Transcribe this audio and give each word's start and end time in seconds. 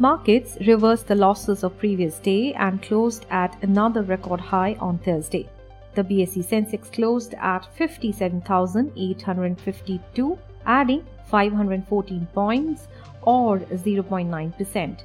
Markets 0.00 0.58
reversed 0.66 1.06
the 1.06 1.14
losses 1.14 1.62
of 1.62 1.78
previous 1.78 2.18
day 2.18 2.52
and 2.54 2.82
closed 2.82 3.26
at 3.30 3.56
another 3.62 4.02
record 4.02 4.40
high 4.40 4.76
on 4.80 4.98
Thursday. 4.98 5.48
The 5.94 6.02
BSE 6.02 6.44
Sensex 6.44 6.92
closed 6.92 7.34
at 7.34 7.72
57,852, 7.76 10.38
adding 10.66 11.06
514 11.26 12.26
points 12.34 12.88
or 13.22 13.60
0.9%. 13.60 14.98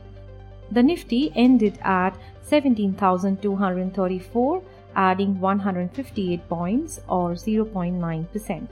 The 0.72 0.82
Nifty 0.82 1.32
ended 1.36 1.78
at 1.84 2.18
17,234, 2.42 4.64
adding 4.96 5.40
158 5.40 6.50
points 6.50 7.00
or 7.08 7.34
0.9%. 7.34 8.68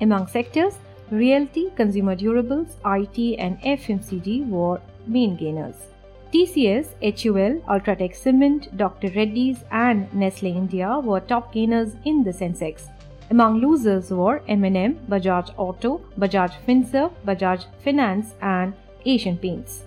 Among 0.00 0.28
sectors, 0.28 0.78
realty, 1.10 1.72
consumer 1.74 2.14
durables, 2.14 2.76
IT, 2.84 3.18
and 3.40 3.60
FMCG 3.62 4.48
were 4.48 4.80
main 5.06 5.36
gainers. 5.36 5.76
TCS, 6.32 6.86
HUL, 7.00 7.60
Ultratech 7.68 8.14
Cement, 8.14 8.76
Dr. 8.76 9.08
Reddy's, 9.10 9.58
and 9.70 10.12
Nestle 10.12 10.56
India 10.56 11.00
were 11.02 11.20
top 11.20 11.52
gainers 11.52 11.94
in 12.04 12.24
the 12.24 12.32
Sensex. 12.32 12.90
Among 13.30 13.60
losers 13.60 14.10
were 14.10 14.42
M&M, 14.48 14.98
Bajaj 15.08 15.54
Auto, 15.56 16.00
Bajaj 16.18 16.52
Finserv, 16.66 17.12
Bajaj 17.26 17.66
Finance, 17.82 18.34
and 18.40 18.74
Asian 19.04 19.38
Paints. 19.38 19.82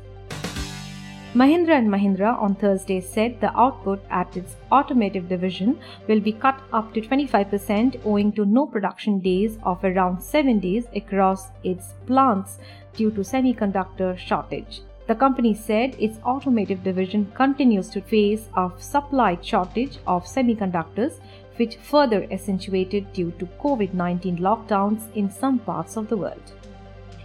Mahindra 1.35 1.77
and 1.77 1.87
Mahindra 1.87 2.41
on 2.41 2.55
Thursday 2.55 2.99
said 2.99 3.39
the 3.39 3.55
output 3.55 4.03
at 4.09 4.35
its 4.35 4.55
automotive 4.71 5.29
division 5.29 5.79
will 6.07 6.19
be 6.19 6.31
cut 6.31 6.59
up 6.73 6.91
to 6.93 7.01
25% 7.01 8.01
owing 8.03 8.31
to 8.31 8.45
no 8.45 8.65
production 8.65 9.19
days 9.19 9.59
of 9.61 9.83
around 9.83 10.19
7 10.19 10.59
days 10.59 10.87
across 10.95 11.49
its 11.63 11.93
plants 12.07 12.57
due 12.95 13.11
to 13.11 13.21
semiconductor 13.21 14.17
shortage. 14.17 14.81
The 15.09 15.15
company 15.15 15.55
said 15.55 15.95
its 15.97 16.19
automotive 16.23 16.83
division 16.83 17.31
continues 17.33 17.89
to 17.89 17.99
face 17.99 18.47
a 18.55 18.69
supply 18.77 19.39
shortage 19.41 19.97
of 20.05 20.25
semiconductors, 20.25 21.13
which 21.55 21.77
further 21.77 22.27
accentuated 22.29 23.11
due 23.11 23.31
to 23.39 23.47
COVID 23.59 23.95
19 23.95 24.37
lockdowns 24.37 25.11
in 25.15 25.31
some 25.31 25.57
parts 25.57 25.97
of 25.97 26.09
the 26.09 26.15
world. 26.15 26.53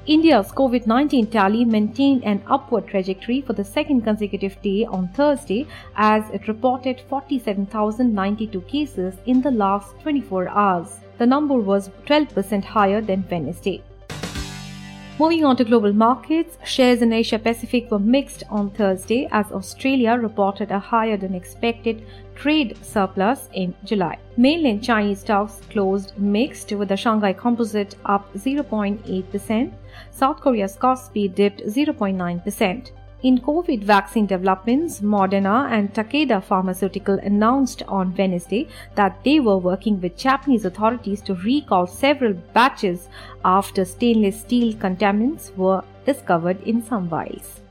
India's 0.07 0.51
COVID 0.51 0.87
19 0.87 1.27
tally 1.27 1.67
maintained 1.67 2.25
an 2.25 2.43
upward 2.47 2.87
trajectory 2.87 3.43
for 3.43 3.53
the 3.53 3.71
second 3.77 4.01
consecutive 4.01 4.57
day 4.63 4.87
on 4.87 5.09
Thursday 5.09 5.67
as 5.95 6.25
it 6.31 6.49
reported 6.49 7.03
47,092 7.11 8.63
cases 8.63 9.15
in 9.27 9.43
the 9.43 9.51
last 9.51 9.95
24 10.01 10.49
hours. 10.49 11.01
The 11.19 11.27
number 11.27 11.57
was 11.57 11.91
12% 12.07 12.65
higher 12.65 13.03
than 13.03 13.27
Wednesday. 13.31 13.83
Moving 15.17 15.45
on 15.45 15.57
to 15.59 15.65
global 15.65 15.93
markets, 15.93 16.59
shares 16.65 17.01
in 17.01 17.13
Asia 17.13 17.39
Pacific 17.39 17.89
were 17.89 18.01
mixed 18.01 18.43
on 18.51 18.71
Thursday 18.71 19.29
as 19.31 19.53
Australia 19.53 20.15
reported 20.15 20.73
a 20.73 20.79
higher 20.81 21.17
than 21.17 21.37
expected 21.37 22.05
trade 22.35 22.77
surplus 22.83 23.49
in 23.53 23.77
July. 23.85 24.19
Mainland 24.37 24.83
Chinese 24.83 25.21
stocks 25.21 25.61
closed 25.71 26.19
mixed 26.19 26.73
with 26.73 26.89
the 26.89 26.97
Shanghai 26.97 27.33
Composite 27.33 27.95
up 28.07 28.35
0.8%. 28.35 29.73
South 30.11 30.41
Korea's 30.41 30.77
Kospi 30.77 31.33
dipped 31.33 31.65
0.9%. 31.65 32.91
In 33.25 33.39
COVID 33.39 33.83
vaccine 33.83 34.27
developments, 34.27 35.01
Moderna 35.01 35.71
and 35.71 35.95
Takeda 35.95 36.45
Pharmaceutical 36.45 37.19
announced 37.21 37.83
on 37.89 38.15
Wednesday 38.19 38.69
that 38.97 39.25
they 39.25 39.41
were 39.41 39.57
working 39.57 39.99
with 39.99 40.19
Japanese 40.19 40.67
authorities 40.67 41.23
to 41.23 41.35
recall 41.37 41.87
several 41.87 42.35
batches 42.35 43.09
after 43.43 43.87
stainless 43.87 44.39
steel 44.39 44.75
contaminants 44.75 45.57
were 45.57 45.83
discovered 46.05 46.61
in 46.65 46.83
some 46.83 47.09
vials. 47.09 47.63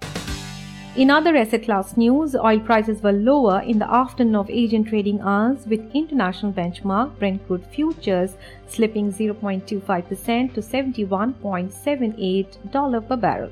In 0.96 1.12
other 1.12 1.36
asset 1.36 1.66
class 1.66 1.98
news, 1.98 2.36
oil 2.36 2.60
prices 2.60 3.04
were 3.04 3.12
lower 3.12 3.62
in 3.62 3.78
the 3.78 3.94
afternoon 3.94 4.38
of 4.38 4.50
Asian 4.50 4.84
trading 4.84 5.22
hours 5.22 5.68
with 5.68 5.88
international 5.94 6.52
benchmark 6.52 7.20
Brent 7.20 7.46
crude 7.46 7.68
futures 7.68 8.38
slipping 8.66 9.14
0.25% 9.14 10.56
to 10.56 10.62
$71.78 10.62 13.08
per 13.08 13.18
barrel. 13.18 13.52